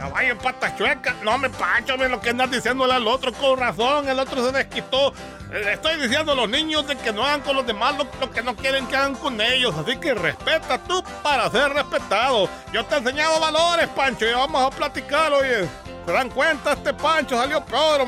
Caballo 0.01 0.35
patas 0.39 0.75
chuecas. 0.75 1.13
No, 1.21 1.37
me 1.37 1.47
Pancho, 1.47 1.95
me 1.95 2.09
lo 2.09 2.19
que 2.19 2.31
andas 2.31 2.49
diciéndole 2.49 2.91
al 2.91 3.07
otro 3.07 3.31
con 3.33 3.59
razón. 3.59 4.09
El 4.09 4.17
otro 4.17 4.43
se 4.43 4.51
desquitó. 4.51 5.13
Le 5.51 5.73
estoy 5.73 6.01
diciendo 6.01 6.31
a 6.31 6.35
los 6.35 6.49
niños 6.49 6.87
de 6.87 6.95
que 6.95 7.13
no 7.13 7.23
hagan 7.23 7.41
con 7.41 7.55
los 7.55 7.67
demás 7.67 7.95
lo, 7.95 8.31
que 8.31 8.41
no 8.41 8.55
quieren 8.55 8.87
que 8.87 8.95
hagan 8.95 9.13
con 9.13 9.39
ellos. 9.39 9.75
Así 9.77 9.97
que 9.97 10.15
respeta 10.15 10.79
tú 10.79 11.03
para 11.21 11.47
ser 11.51 11.71
respetado. 11.73 12.49
Yo 12.73 12.83
te 12.83 12.95
he 12.95 12.97
enseñado 12.97 13.39
valores, 13.39 13.87
Pancho, 13.89 14.25
y 14.25 14.33
vamos 14.33 14.65
a 14.65 14.75
platicar, 14.75 15.31
oye. 15.33 15.69
¿Se 16.03 16.11
dan 16.11 16.31
cuenta? 16.31 16.73
Este 16.73 16.95
Pancho 16.95 17.37
salió 17.37 17.63
peor. 17.63 18.07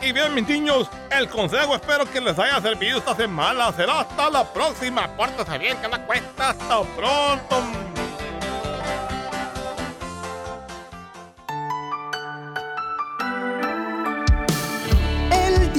Y 0.00 0.12
bien, 0.12 0.32
mis 0.32 0.48
niños, 0.48 0.88
el 1.10 1.28
consejo 1.28 1.74
espero 1.74 2.10
que 2.10 2.22
les 2.22 2.38
haya 2.38 2.58
servido 2.62 3.00
esta 3.00 3.14
semana. 3.14 3.70
Será 3.72 4.00
hasta 4.00 4.30
la 4.30 4.50
próxima. 4.50 5.14
Pórtese 5.14 5.58
bien, 5.58 5.76
que 5.76 5.88
la 5.88 6.06
cuesta. 6.06 6.50
Hasta 6.50 6.80
pronto. 6.96 7.93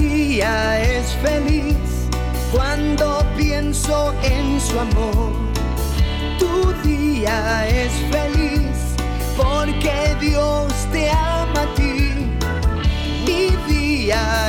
Día 0.09 0.81
es 0.81 1.13
feliz 1.15 1.75
cuando 2.51 3.23
pienso 3.37 4.13
en 4.23 4.59
su 4.59 4.79
amor. 4.79 5.33
Tu 6.39 6.87
día 6.87 7.67
es 7.67 7.91
feliz 8.11 8.77
porque 9.37 10.15
Dios 10.19 10.73
te 10.91 11.09
ama 11.09 11.61
a 11.61 11.75
ti. 11.75 12.13
Mi 13.25 13.49
día 13.73 14.44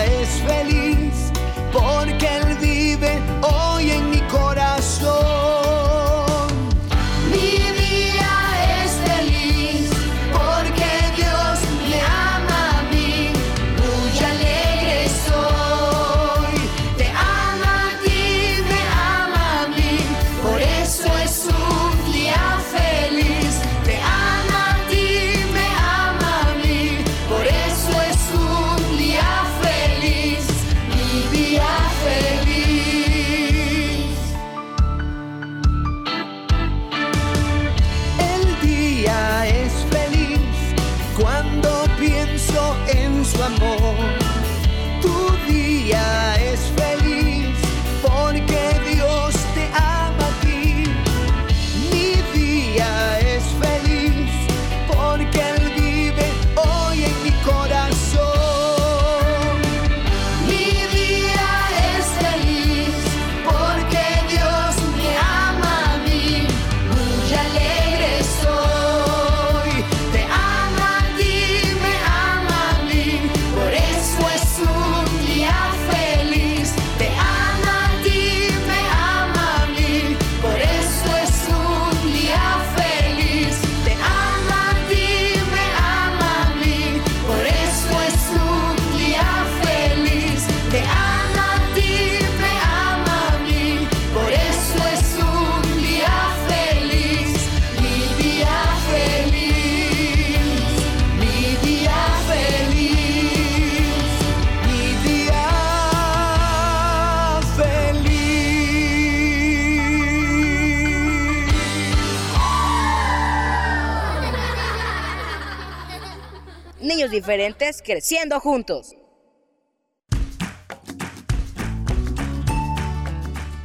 diferentes 117.16 117.80
creciendo 117.82 118.40
juntos. 118.40 118.94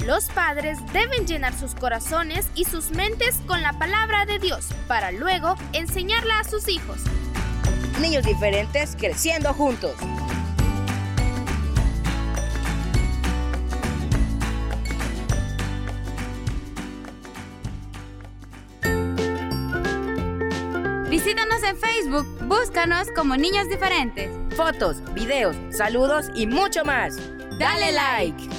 Los 0.05 0.29
padres 0.29 0.77
deben 0.93 1.27
llenar 1.27 1.53
sus 1.53 1.75
corazones 1.75 2.47
y 2.55 2.63
sus 2.63 2.91
mentes 2.91 3.35
con 3.47 3.61
la 3.61 3.73
palabra 3.73 4.25
de 4.25 4.39
Dios 4.39 4.69
para 4.87 5.11
luego 5.11 5.55
enseñarla 5.73 6.39
a 6.39 6.43
sus 6.45 6.69
hijos. 6.69 7.01
Niños 7.99 8.23
diferentes 8.23 8.95
creciendo 8.97 9.53
juntos. 9.53 9.95
En 21.63 21.77
Facebook, 21.77 22.25
búscanos 22.47 23.09
como 23.15 23.37
Niños 23.37 23.69
Diferentes. 23.69 24.31
Fotos, 24.55 24.97
videos, 25.13 25.55
saludos 25.69 26.25
y 26.33 26.47
mucho 26.47 26.83
más. 26.83 27.17
Dale 27.59 27.91
like. 27.91 28.49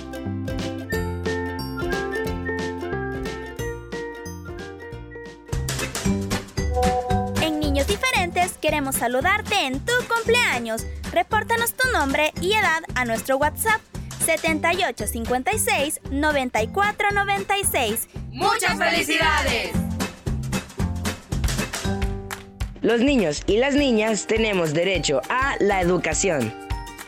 En 7.40 7.58
Niños 7.58 7.88
Diferentes 7.88 8.52
queremos 8.58 8.94
saludarte 8.94 9.66
en 9.66 9.80
tu 9.80 9.94
cumpleaños. 10.08 10.86
Repórtanos 11.12 11.74
tu 11.74 11.90
nombre 11.90 12.32
y 12.40 12.52
edad 12.52 12.82
a 12.94 13.04
nuestro 13.04 13.36
WhatsApp 13.36 13.80
7856 14.24 16.00
9496. 16.10 18.08
¡Muchas 18.30 18.78
felicidades! 18.78 19.72
Los 22.82 23.00
niños 23.00 23.44
y 23.46 23.58
las 23.58 23.76
niñas 23.76 24.26
tenemos 24.26 24.74
derecho 24.74 25.20
a 25.28 25.54
la 25.60 25.80
educación. 25.80 26.52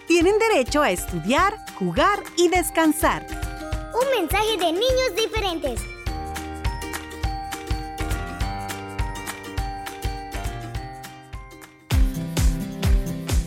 Tienen 0.06 0.38
derecho 0.38 0.82
a 0.82 0.92
estudiar, 0.92 1.58
jugar 1.74 2.20
y 2.36 2.46
descansar. 2.48 3.26
Un 3.92 4.20
mensaje 4.20 4.56
de 4.56 4.70
niños 4.70 5.16
diferentes. 5.16 5.80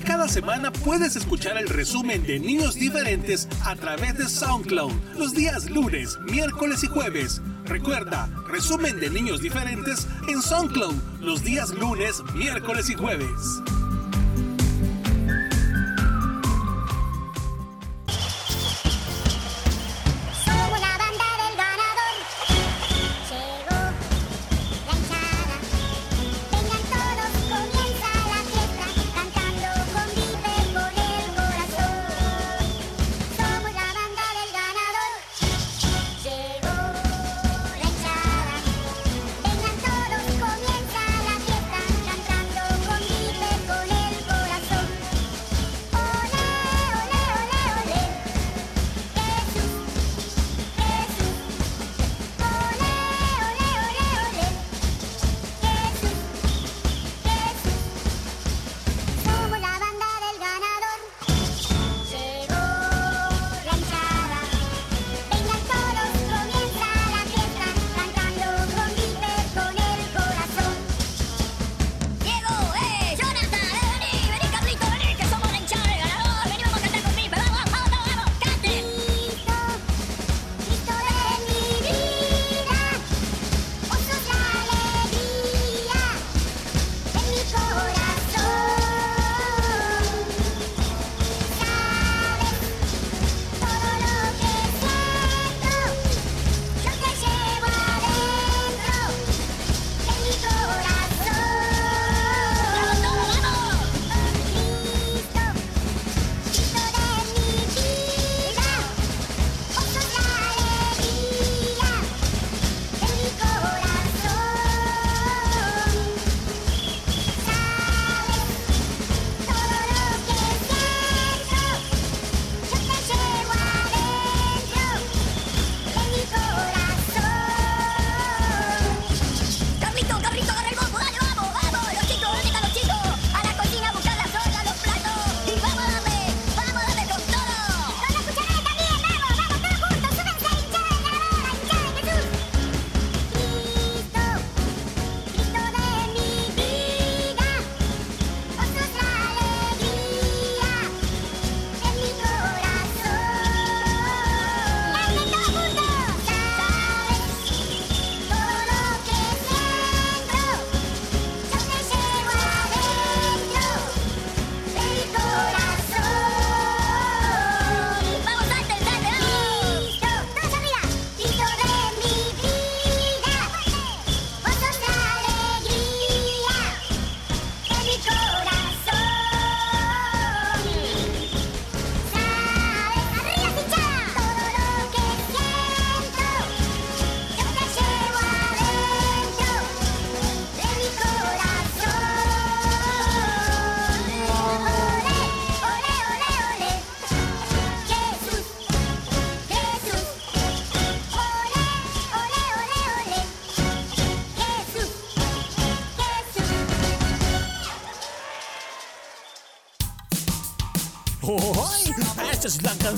Cada 0.06 0.28
semana 0.28 0.74
puedes 0.74 1.16
escuchar 1.16 1.58
el 1.58 1.70
resumen 1.70 2.26
de 2.26 2.40
Niños 2.40 2.76
Diferentes 2.76 3.48
a 3.64 3.78
través 3.78 4.18
de 4.18 4.28
SoundCloud 4.28 4.92
los 5.18 5.34
días 5.34 5.70
lunes, 5.70 6.18
miércoles 6.30 6.84
y 6.84 6.88
jueves. 6.88 7.42
Recuerda, 7.68 8.30
resumen 8.48 9.00
de 9.00 9.10
niños 9.10 9.42
diferentes 9.42 10.08
en 10.30 10.42
SoundCloud 10.42 10.96
los 11.22 11.44
días 11.44 11.74
lunes, 11.74 12.24
miércoles 12.34 12.90
y 12.90 12.96
jueves. 12.96 13.62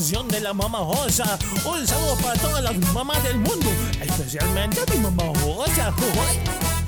de 0.10 0.40
la 0.40 0.54
mamá 0.54 0.82
Osa. 0.82 1.38
Un 1.66 1.86
saludo 1.86 2.16
para 2.16 2.34
todas 2.40 2.64
las 2.64 2.76
mamás 2.94 3.24
del 3.24 3.38
mundo, 3.38 3.70
especialmente 4.02 4.82
a 4.82 4.92
mi 4.92 5.00
mamá 5.02 5.24
Osa. 5.46 5.94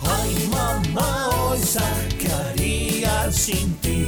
Ay, 0.02 0.50
mamá 0.50 1.30
Osa, 1.52 1.84
¿qué 2.18 2.32
haría 2.32 3.32
sin 3.32 3.76
ti? 3.76 4.08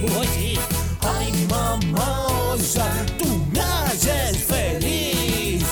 Ay, 1.01 1.47
mamá 1.47 2.25
Osa, 2.53 2.87
tú 3.19 3.45
me 3.51 3.59
haces 3.59 4.37
feliz. 4.45 5.63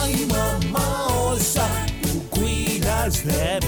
Ay, 0.00 0.26
mamá 0.26 1.08
Osa, 1.08 1.68
tú 2.02 2.26
cuidas 2.30 3.22
de 3.22 3.60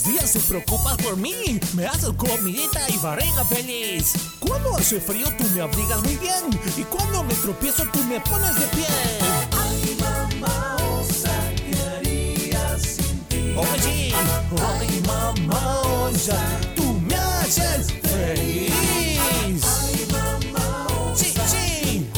Los 0.00 0.12
días 0.12 0.32
te 0.32 0.40
preocupas 0.40 0.96
por 0.98 1.16
mí. 1.16 1.60
Me 1.74 1.86
haces 1.86 2.10
comidita 2.16 2.80
y 2.88 2.96
barriga 2.98 3.44
feliz. 3.44 4.12
Cuando 4.38 4.76
hace 4.76 5.00
frío 5.00 5.26
tú 5.36 5.44
me 5.54 5.60
abrigas 5.60 6.02
muy 6.02 6.16
bien. 6.16 6.44
Y 6.76 6.82
cuando 6.84 7.22
me 7.24 7.34
tropiezo 7.34 7.84
tú 7.92 8.02
me 8.04 8.20
pones 8.20 8.54
de 8.58 8.66
pie. 8.68 8.86
Ay, 9.52 9.96
mamá 10.00 10.76
osa, 10.98 11.32
¿qué 11.56 11.80
haría 11.82 12.78
sin 12.78 13.18
ti? 13.24 13.54
Oye, 13.56 14.14
ay, 14.78 15.02
mamá 15.06 15.80
osa, 15.80 16.38
tú 16.76 17.00
me 17.00 17.14
haces 17.16 17.92
feliz. 18.02 18.72
Ay, 19.82 20.06
mamá 20.12 20.86
osa, 21.10 21.24
sí, 21.24 21.34
sí. 21.46 22.10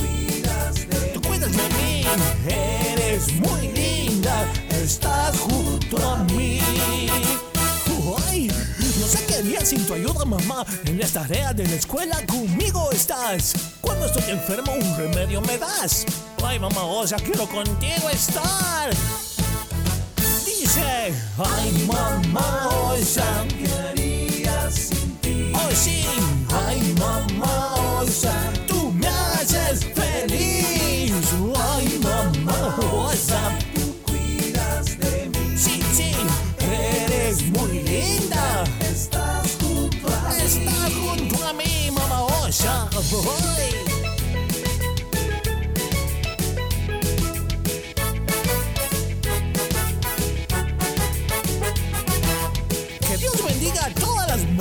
Tú 1.14 1.22
cuidas 1.22 1.52
de 1.52 1.68
mí. 1.76 2.04
Eres 2.48 3.32
muy 3.34 3.68
linda. 3.72 4.46
Estás 4.70 5.38
junto 5.38 5.96
a 6.08 6.18
mí. 6.24 6.60
Qué 9.32 9.38
haría 9.38 9.64
sin 9.64 9.86
tu 9.86 9.94
ayuda, 9.94 10.26
mamá. 10.26 10.66
En 10.84 10.98
las 10.98 11.12
tareas 11.12 11.56
de 11.56 11.66
la 11.66 11.76
escuela 11.76 12.20
conmigo 12.26 12.90
estás. 12.92 13.54
Cuando 13.80 14.04
estoy 14.04 14.30
enfermo, 14.30 14.74
un 14.74 14.94
remedio 14.94 15.40
me 15.40 15.56
das. 15.56 16.04
Ay, 16.44 16.58
mamá, 16.58 16.82
o 16.84 17.02
quiero 17.24 17.48
contigo 17.48 18.10
estar. 18.10 18.90
Dice, 20.44 21.14
ay, 21.38 21.86
mamá, 21.86 22.92
¿qué 23.48 23.72
haría 23.72 24.70
sin 24.70 25.16
ti? 25.22 25.50
Oh, 25.54 25.74
sí, 25.74 26.04
ay, 26.66 26.94
mamá, 27.00 28.04
sea, 28.06 28.52
tú 28.68 28.92
me 28.92 29.08
haces 29.08 29.86
feliz. 29.94 31.14
Ay, 31.56 31.98
mamá, 32.02 32.76
o 32.82 33.10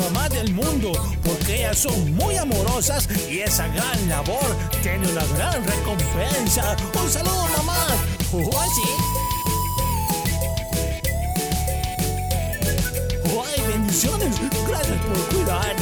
mamás 0.02 0.30
del 0.30 0.54
mundo, 0.54 0.92
porque 1.24 1.58
ellas 1.58 1.78
son 1.78 2.14
muy 2.16 2.36
amorosas 2.38 3.08
y 3.30 3.40
esa 3.40 3.68
gran 3.68 4.10
labor 4.10 4.46
tiene 4.82 5.08
una 5.08 5.26
gran 5.36 5.64
recompensa. 5.64 6.76
Un 7.02 7.10
saludo, 7.10 7.48
mamá. 7.58 7.88
Oh, 8.34 8.66
sí. 8.76 8.90
¡Ay, 13.26 13.62
bendiciones! 13.68 14.36
Gracias 14.68 14.98
por 15.06 15.36
cuidar 15.36 15.76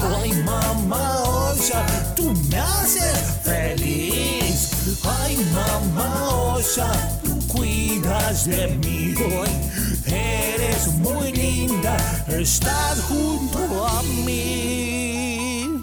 ¡Ay, 0.00 0.32
mamá 0.44 1.22
osa! 1.22 1.84
¡Tú 2.16 2.32
me 2.50 2.58
haces 2.58 3.18
feliz! 3.42 4.98
¡Ay, 5.04 5.36
mamá 5.52 6.28
osa! 6.54 6.90
¡Tú 7.22 7.38
cuidas 7.48 8.46
de 8.46 8.68
mí! 8.68 9.14
¡Ay, 9.44 10.54
eres 10.54 10.86
muy 10.94 11.32
linda! 11.32 11.96
¡Estás 12.28 13.00
junto 13.08 13.86
a 13.86 14.02
mí! 14.02 15.82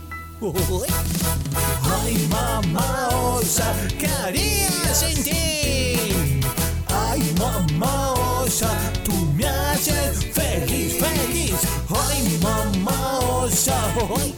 Ay, 2.01 2.27
mamá 2.29 3.09
osa, 3.35 3.73
¿qué 3.99 4.07
haría 4.07 4.93
sin 4.93 5.23
ti? 5.23 6.41
Ay, 6.87 7.21
mamá 7.37 8.18
osa, 8.49 8.71
tú 9.05 9.13
me 9.35 9.45
haces 9.45 10.25
feliz, 10.33 10.97
feliz. 10.97 11.53
Ay, 11.87 12.39
mamá 12.41 13.19
osa, 13.19 13.77
ay, 14.17 14.35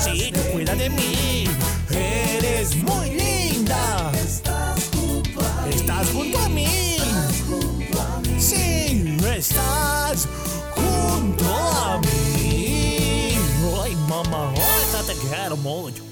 sí, 0.00 0.30
tú 0.32 0.40
cuida 0.52 0.76
de 0.76 0.88
mí. 0.88 1.48
Eres 1.90 2.76
muy 2.76 3.10
linda. 3.10 4.12
Estás 4.24 4.90
junto 4.94 5.40
a 5.40 5.66
mí. 5.66 5.74
Estás 5.74 6.06
junto 6.12 6.38
a 6.38 6.48
mí. 6.48 6.98
Sí, 8.38 9.16
estás 9.36 10.28
junto 10.76 11.44
a 11.44 12.00
mí. 12.00 13.36
Ay, 13.82 13.96
mamá 14.08 14.52
osa, 14.52 15.02
te 15.04 15.14
quiero 15.14 15.56
mucho. 15.56 16.11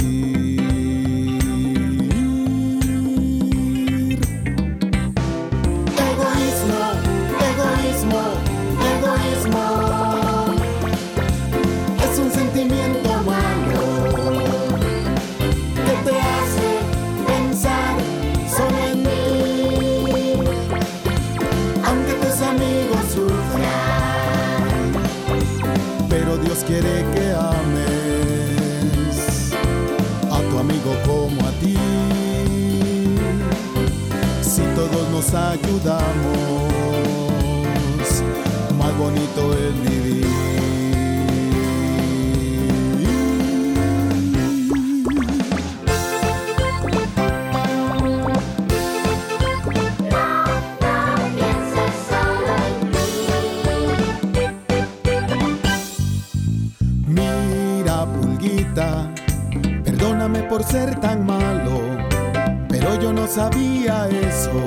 Sabía 63.41 64.07
eso, 64.07 64.61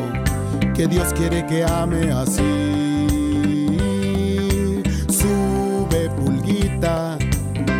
que 0.74 0.88
Dios 0.88 1.12
quiere 1.14 1.46
que 1.46 1.62
ame 1.62 2.10
así. 2.10 2.42
Sube, 5.08 6.10
pulguita, 6.16 7.16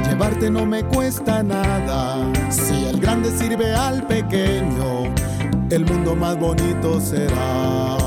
llevarte 0.09 0.50
no 0.50 0.64
me 0.64 0.85
cuesta 0.85 1.42
nada. 1.42 2.33
Si 2.48 2.85
el 2.85 3.00
grande 3.00 3.37
sirve 3.37 3.74
al 3.74 4.07
pequeño, 4.07 5.12
el 5.70 5.85
mundo 5.85 6.14
más 6.14 6.38
bonito 6.38 7.00
será. 7.00 8.03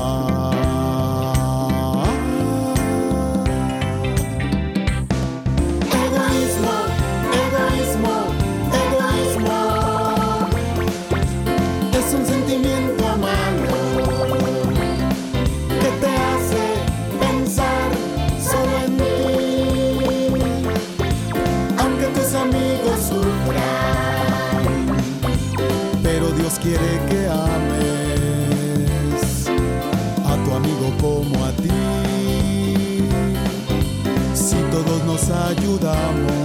Nos 35.68 35.82
ayudamos, 35.82 36.37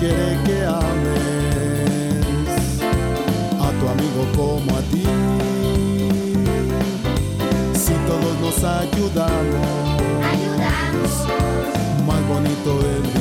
quiere 0.00 0.38
que 0.46 0.64
ames 0.64 2.24
a 3.60 3.68
tu 3.78 3.84
amigo 3.94 4.22
como 4.34 4.70
a 4.78 4.80
ti. 4.90 5.04
Si 7.74 7.92
todos 8.08 8.34
nos 8.40 8.64
ayudamos, 8.64 9.68
más 12.06 12.22
bonito 12.28 12.70
es 12.80 13.19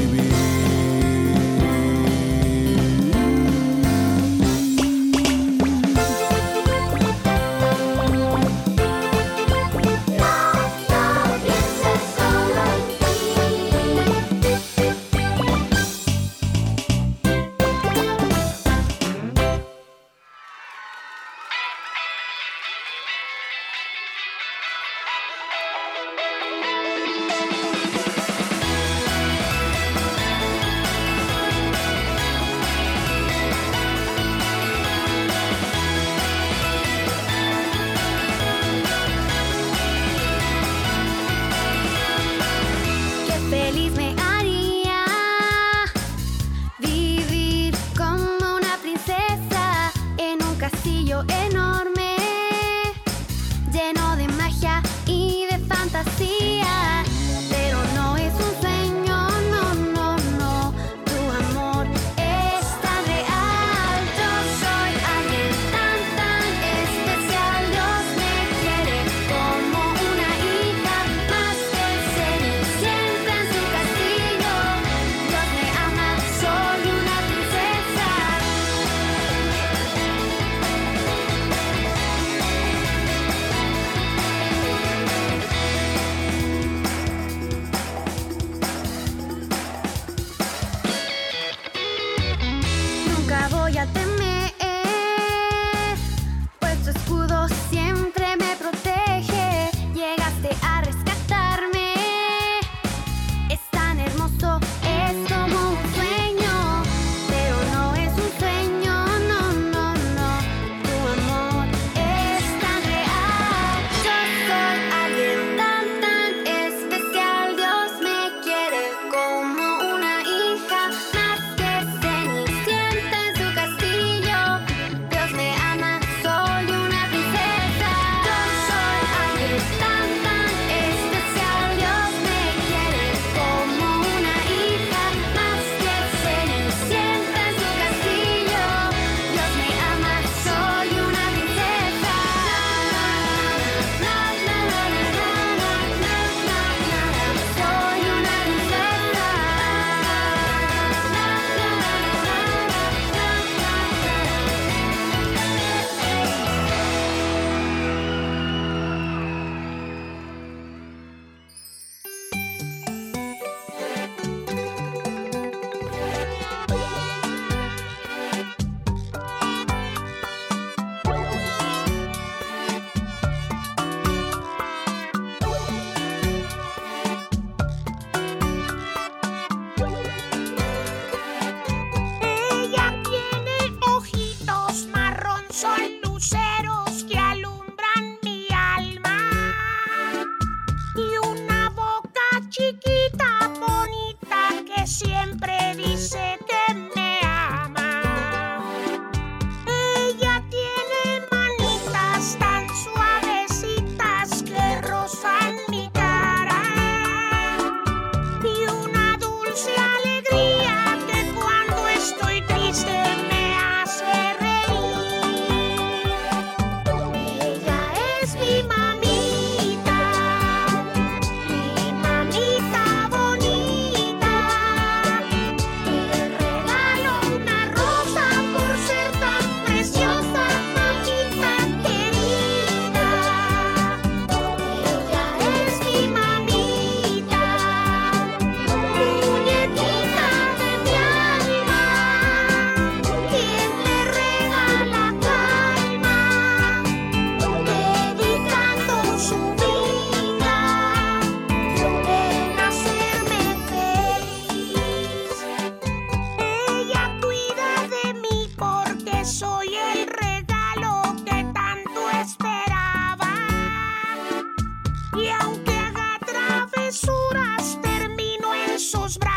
travesuras, 267.00 267.80
termino 267.82 268.54
en 268.54 268.80
sus 268.80 269.18
brazos 269.18 269.29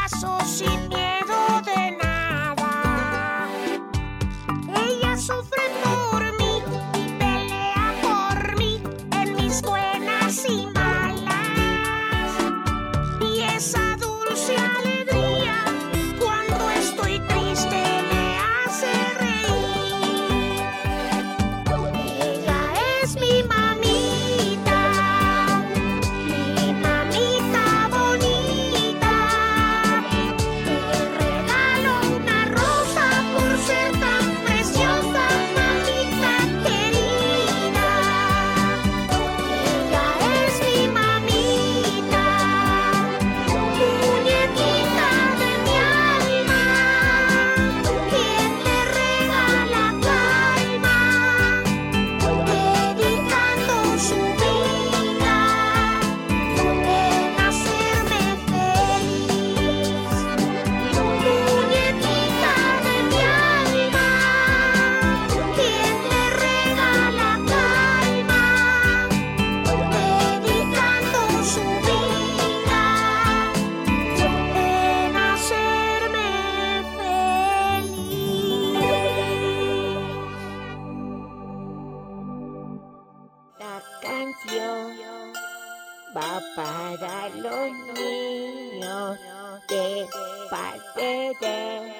parte 91.72 91.92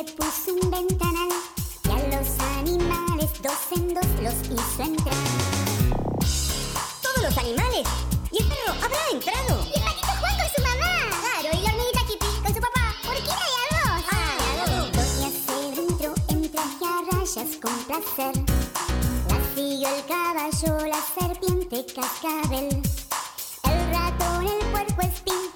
le 0.00 0.12
puso 0.12 0.54
un 0.54 0.70
ventanal. 0.70 1.28
Y 1.84 1.90
a 1.90 2.18
los 2.18 2.28
animales 2.58 3.30
dos 3.42 3.78
en 3.78 3.92
dos 3.92 4.06
los 4.22 4.34
hizo 4.48 4.82
entrar. 4.82 5.14
¿Todos 7.02 7.22
los 7.22 7.36
animales? 7.36 7.86
¿Y 8.32 8.42
el 8.42 8.48
perro 8.48 8.72
habrá 8.82 8.98
entrado? 9.12 9.66
Y 9.66 9.76
el 9.76 9.84
patito 9.84 10.12
Juan 10.20 10.34
con 10.38 10.48
su 10.56 10.62
mamá. 10.62 10.92
Claro, 11.20 11.48
y 11.52 11.62
la 11.62 11.70
hormiguita 11.72 12.00
Kipi 12.06 12.26
con 12.42 12.54
su 12.54 12.60
papá. 12.60 12.94
Urquina 13.08 13.46
y 13.50 13.74
arroz. 13.74 14.04
Ah, 14.10 14.36
Doña 14.94 15.30
se 15.46 15.80
entró 15.80 16.14
en 16.28 16.50
traje 16.50 16.84
a 16.86 17.16
rayas 17.16 17.56
con 17.60 17.76
placer. 17.84 18.34
La 19.28 19.54
siguió 19.54 19.88
el 19.88 20.04
caballo, 20.06 20.86
la 20.86 21.00
serpiente 21.18 21.84
cascabel. 21.94 22.82
El 23.64 23.90
ratón, 23.92 24.46
el 24.46 24.66
puerco 24.70 25.02
espín, 25.02 25.49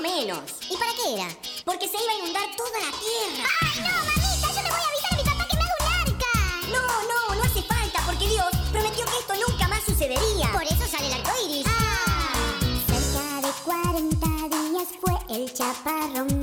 o 0.00 0.02
menos. 0.02 0.40
¿Y 0.68 0.76
para 0.76 0.92
qué 0.94 1.14
era? 1.14 1.28
Porque 1.64 1.86
se 1.86 1.96
iba 2.02 2.12
a 2.12 2.18
inundar 2.18 2.48
toda 2.56 2.78
la 2.80 2.90
tierra. 2.98 3.48
¡Ay, 3.60 3.80
no, 3.80 3.92
mamita! 4.08 4.48
Yo 4.48 4.62
le 4.62 4.70
voy 4.70 4.80
a 4.80 4.88
avisar 4.88 5.12
a 5.12 5.16
mi 5.16 5.24
papá 5.24 5.46
que 5.48 5.56
me 5.56 5.62
haga 5.62 5.74
un 5.80 5.86
arca. 6.08 6.32
No, 6.74 6.84
no, 7.10 7.34
no 7.34 7.42
hace 7.42 7.62
falta, 7.62 8.02
porque 8.06 8.28
Dios 8.28 8.46
prometió 8.72 9.04
que 9.04 9.18
esto 9.18 9.34
nunca 9.46 9.68
más 9.68 9.82
sucedería. 9.84 10.52
Por 10.52 10.62
eso 10.62 10.86
sale 10.90 11.06
el 11.06 11.12
arco 11.12 11.30
iris. 11.46 11.66
Cerca 12.86 13.46
de 13.46 13.52
40 13.64 14.26
días 14.56 14.88
fue 15.00 15.36
el 15.36 15.52
chaparrón. 15.52 16.40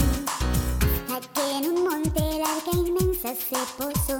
Hasta 1.10 1.34
que 1.34 1.51
en 1.58 1.72
un 1.72 1.84
monte 1.84 2.20
el 2.20 2.41
arca 2.41 2.72
inmensa 2.74 3.34
se 3.34 3.58
posó. 3.78 4.20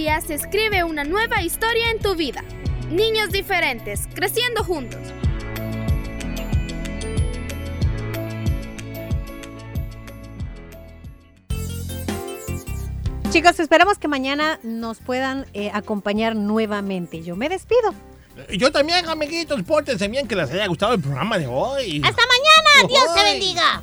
día 0.00 0.18
se 0.22 0.32
escribe 0.32 0.82
una 0.82 1.04
nueva 1.04 1.42
historia 1.42 1.90
en 1.90 1.98
tu 1.98 2.14
vida. 2.14 2.42
Niños 2.88 3.32
diferentes, 3.32 4.08
creciendo 4.14 4.64
juntos. 4.64 4.98
Chicos, 13.28 13.60
esperamos 13.60 13.98
que 13.98 14.08
mañana 14.08 14.58
nos 14.62 15.00
puedan 15.00 15.44
eh, 15.52 15.70
acompañar 15.74 16.34
nuevamente. 16.34 17.22
Yo 17.22 17.36
me 17.36 17.50
despido. 17.50 17.92
Yo 18.56 18.72
también, 18.72 19.06
amiguitos, 19.06 19.62
pórtense 19.64 20.08
bien, 20.08 20.26
que 20.26 20.34
les 20.34 20.50
haya 20.50 20.66
gustado 20.66 20.94
el 20.94 21.00
programa 21.02 21.36
de 21.36 21.46
hoy. 21.46 22.00
¡Hasta 22.02 22.22
mañana! 22.22 22.88
¡Dios 22.88 23.14
te 23.14 23.22
bendiga! 23.22 23.82